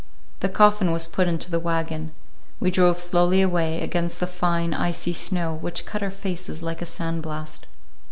The 0.39 0.49
coffin 0.49 0.91
was 0.91 1.05
put 1.05 1.27
into 1.27 1.51
the 1.51 1.59
wagon. 1.59 2.11
We 2.59 2.71
drove 2.71 2.99
slowly 2.99 3.39
away, 3.39 3.81
against 3.83 4.19
the 4.19 4.25
fine, 4.25 4.73
icy 4.73 5.13
snow 5.13 5.53
which 5.53 5.85
cut 5.85 6.01
our 6.01 6.09
faces 6.09 6.63
like 6.63 6.81
a 6.81 6.87
sand 6.87 7.21
blast. 7.21 7.67